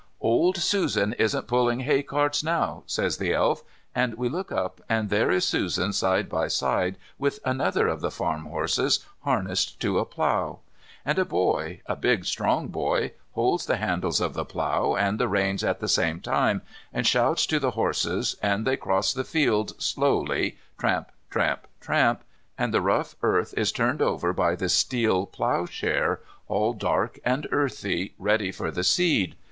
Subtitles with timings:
[0.21, 3.61] "Old Susan isn't pulling hay carts now," says the Elf,
[3.93, 8.09] and we look up and there is Susan side by side with another of the
[8.09, 10.57] farm horses harnessed to a plough.
[11.05, 15.27] And a boy, a big strong boy, holds the handles of the plough and the
[15.27, 19.79] reins at the same time, and shouts to the horses, and they cross the field
[19.79, 22.23] slowly, tramp, tramp, tramp,
[22.57, 28.15] and the rough earth is turned over by the steel ploughshare, all dark and earthy,
[28.17, 29.35] ready for the seed.